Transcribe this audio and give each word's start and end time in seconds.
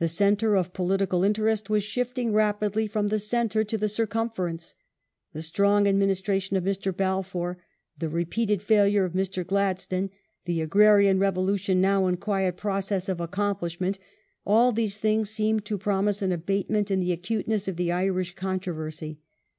The 0.00 0.08
centre 0.08 0.54
of 0.54 0.74
political 0.74 1.24
interest 1.24 1.70
was 1.70 1.82
shifting 1.82 2.34
rapidly 2.34 2.86
from 2.86 3.08
the 3.08 3.18
centre 3.18 3.64
to 3.64 3.78
the 3.78 3.88
circumference. 3.88 4.74
The 5.32 5.40
strong 5.40 5.86
administration 5.88 6.58
of 6.58 6.64
Mr. 6.64 6.94
Balfour, 6.94 7.56
the 7.98 8.10
repeated 8.10 8.60
failure 8.62 9.06
of 9.06 9.14
Mr. 9.14 9.46
Glad 9.46 9.80
stone, 9.80 10.10
the 10.44 10.60
agrarian 10.60 11.18
revolution 11.18 11.80
now 11.80 12.06
in 12.06 12.18
quiet 12.18 12.58
process 12.58 13.08
of 13.08 13.18
accomplish 13.18 13.80
ment— 13.80 13.98
all 14.44 14.72
these 14.72 14.98
things 14.98 15.30
seemed 15.30 15.64
to 15.64 15.78
promise 15.78 16.20
an 16.20 16.32
abatement 16.32 16.90
in 16.90 17.00
the 17.00 17.12
acuteness 17.12 17.66
of 17.66 17.76
the 17.76 17.90
Irish 17.90 18.34
controversy. 18.34 19.20